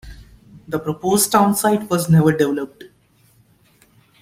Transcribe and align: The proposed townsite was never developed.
The 0.67 0.79
proposed 0.79 1.31
townsite 1.31 1.87
was 1.91 2.09
never 2.09 2.31
developed. 2.31 2.85